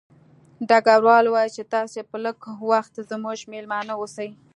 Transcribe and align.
ډګروال 0.69 1.25
وویل 1.27 1.51
چې 1.57 1.63
تاسې 1.73 1.99
به 2.09 2.17
لږ 2.25 2.37
وخت 2.71 2.93
زموږ 3.09 3.37
مېلمانه 3.51 3.93
اوسئ 3.97 4.29